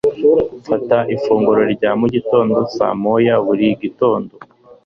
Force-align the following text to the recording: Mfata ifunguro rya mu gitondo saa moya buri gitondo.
Mfata 0.59 0.97
ifunguro 1.15 1.61
rya 1.73 1.91
mu 1.99 2.07
gitondo 2.15 2.57
saa 2.75 2.95
moya 3.03 3.35
buri 3.45 3.67
gitondo. 3.81 4.33